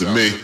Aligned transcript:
To 0.00 0.12
me. 0.12 0.43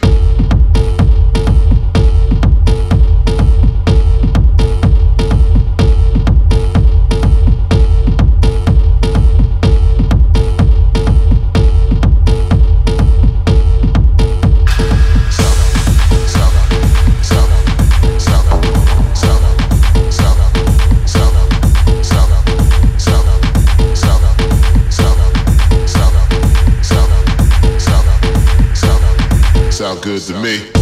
To 30.32 30.40
me. 30.40 30.79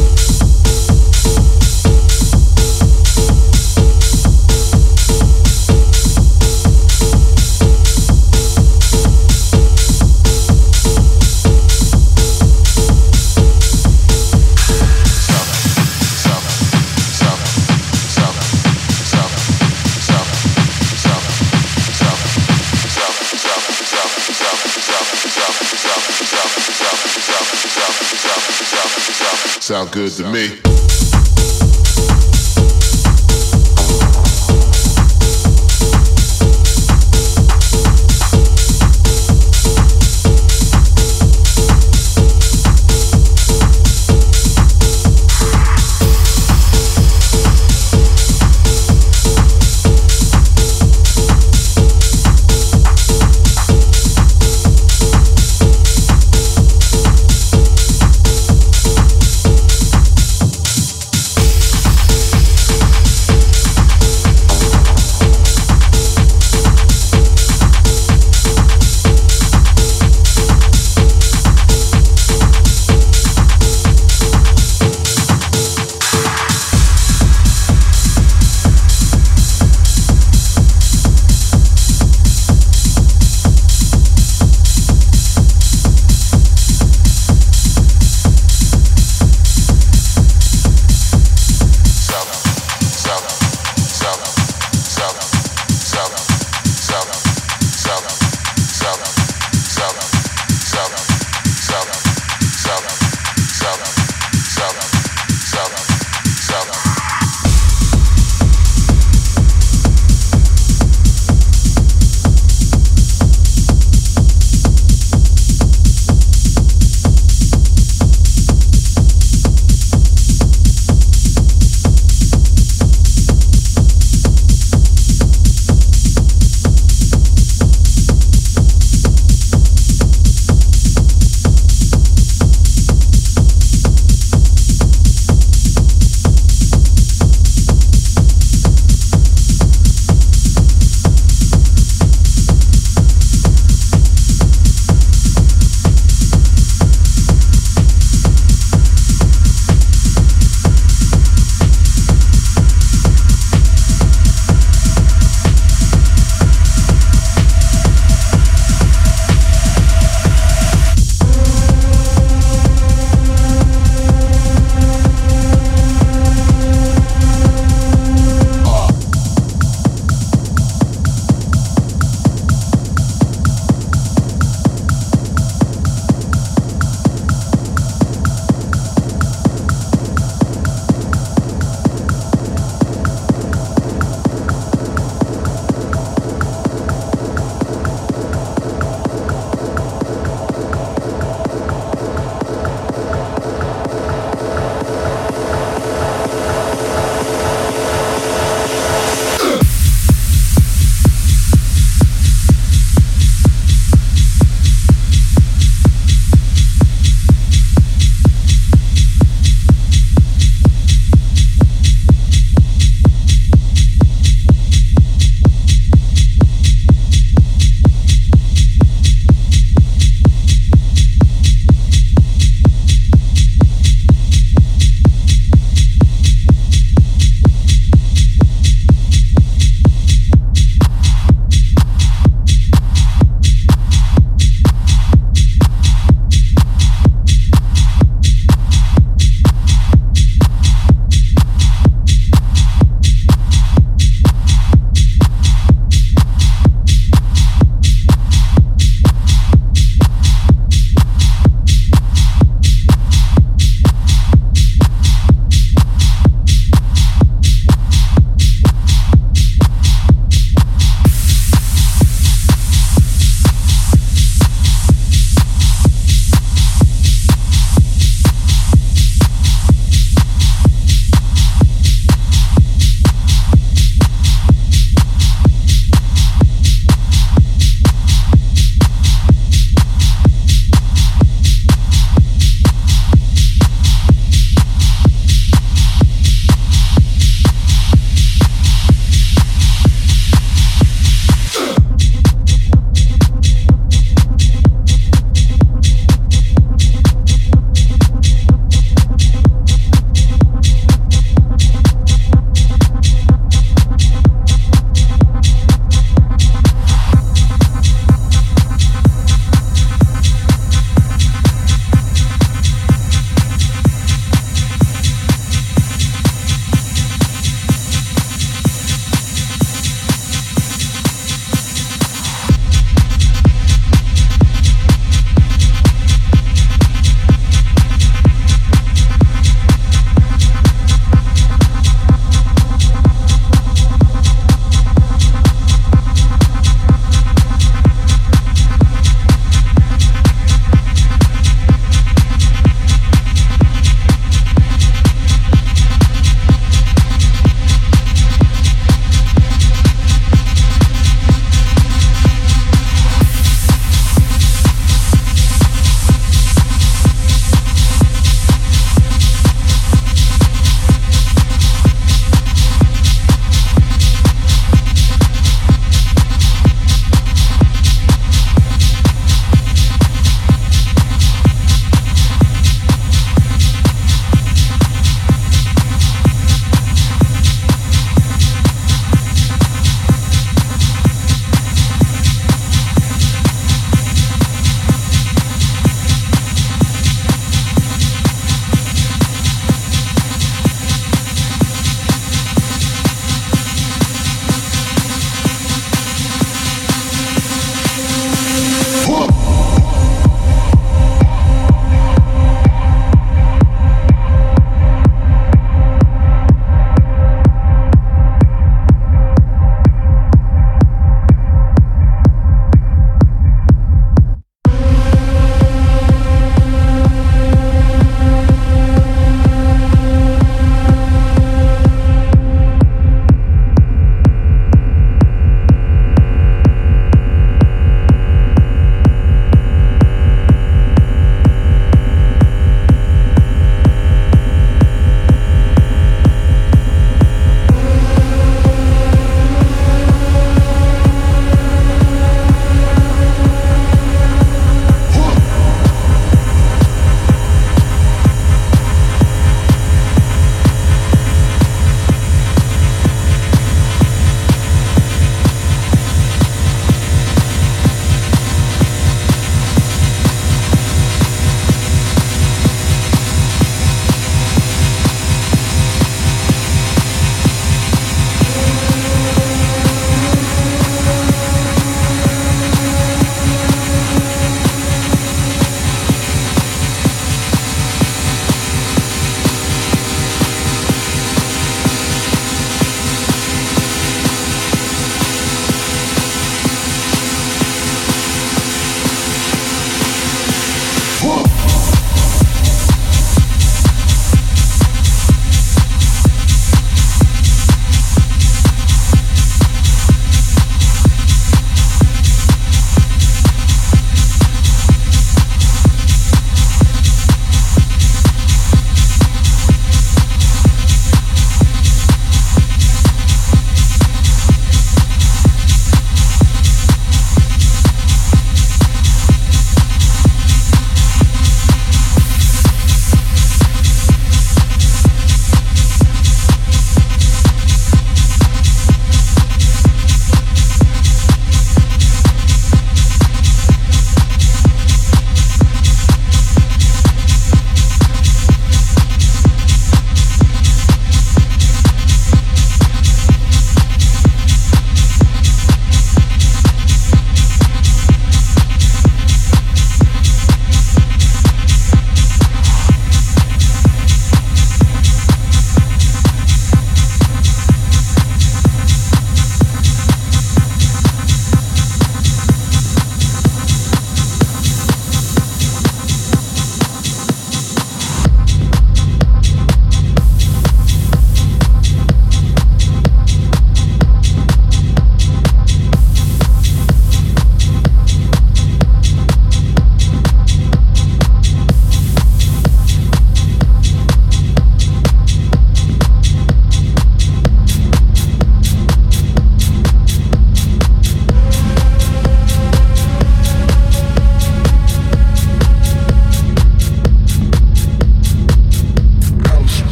Good 29.99 30.13
to 30.13 30.31
me. 30.31 30.68